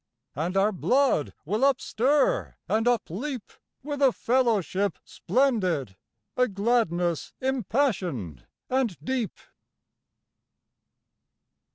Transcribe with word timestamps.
And 0.35 0.57
our 0.57 0.71
blood 0.71 1.31
will 1.45 1.61
upstir 1.61 2.55
and 2.67 2.87
upleap 2.87 3.51
With 3.83 4.01
a 4.01 4.11
fellowship 4.11 4.97
splendid, 5.05 5.95
a 6.35 6.47
gladness 6.47 7.33
impassioned 7.39 8.47
and 8.67 8.97
deep 9.03 9.37